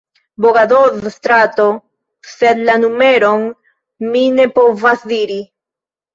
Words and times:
Bogadoz-strato, 0.43 1.67
sed 2.31 2.65
la 2.71 2.79
numeron 2.85 3.45
mi 4.09 4.25
ne 4.41 4.49
povas 4.59 5.07
diri. 5.15 5.41